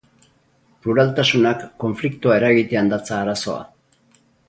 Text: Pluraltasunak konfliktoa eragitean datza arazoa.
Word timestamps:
Pluraltasunak 0.85 1.67
konfliktoa 1.85 2.41
eragitean 2.43 2.93
datza 2.97 3.21
arazoa. 3.23 3.63